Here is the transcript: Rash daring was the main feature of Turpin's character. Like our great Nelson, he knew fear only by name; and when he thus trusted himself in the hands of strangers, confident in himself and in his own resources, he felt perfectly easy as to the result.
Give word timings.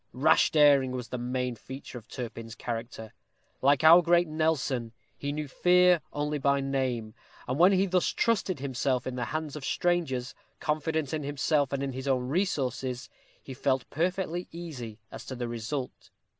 Rash 0.13 0.49
daring 0.49 0.93
was 0.93 1.09
the 1.09 1.19
main 1.19 1.55
feature 1.55 1.99
of 1.99 2.07
Turpin's 2.07 2.55
character. 2.55 3.13
Like 3.61 3.83
our 3.83 4.01
great 4.01 4.27
Nelson, 4.27 4.93
he 5.15 5.31
knew 5.31 5.47
fear 5.47 6.01
only 6.11 6.39
by 6.39 6.59
name; 6.59 7.13
and 7.47 7.59
when 7.59 7.71
he 7.71 7.85
thus 7.85 8.07
trusted 8.07 8.57
himself 8.59 9.05
in 9.05 9.13
the 9.15 9.25
hands 9.25 9.55
of 9.55 9.63
strangers, 9.63 10.33
confident 10.59 11.13
in 11.13 11.21
himself 11.21 11.71
and 11.71 11.83
in 11.83 11.93
his 11.93 12.07
own 12.07 12.27
resources, 12.29 13.11
he 13.43 13.53
felt 13.53 13.87
perfectly 13.91 14.47
easy 14.51 14.97
as 15.11 15.23
to 15.27 15.35
the 15.35 15.47
result. 15.47 16.09